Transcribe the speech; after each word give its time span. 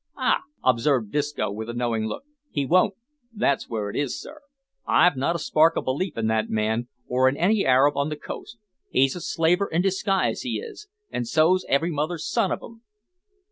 "Ah!" 0.17 0.39
observed 0.63 1.11
Disco, 1.11 1.51
with 1.51 1.69
a 1.69 1.75
knowing 1.75 2.07
look, 2.07 2.23
"he 2.49 2.65
won't 2.65 2.95
that's 3.31 3.69
where 3.69 3.87
it 3.87 3.95
is, 3.95 4.19
sir. 4.19 4.41
I've 4.87 5.15
not 5.15 5.35
a 5.35 5.37
spark 5.37 5.77
o' 5.77 5.81
belief 5.83 6.17
in 6.17 6.25
that 6.25 6.49
man, 6.49 6.87
or 7.07 7.29
in 7.29 7.37
any 7.37 7.67
Arab 7.67 7.95
on 7.95 8.09
the 8.09 8.15
coast. 8.15 8.57
He's 8.89 9.15
a 9.15 9.21
slaver 9.21 9.67
in 9.67 9.83
disguise, 9.83 10.41
he 10.41 10.57
is, 10.59 10.87
an' 11.11 11.25
so's 11.25 11.65
every 11.69 11.91
mother's 11.91 12.27
son 12.27 12.51
of 12.51 12.63
'em." 12.63 12.81